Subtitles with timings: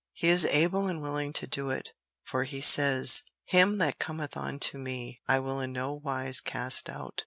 [0.13, 1.91] He is able and willing to do it,
[2.23, 7.19] for He says, 'Him that cometh unto me I will in no wise cast out.'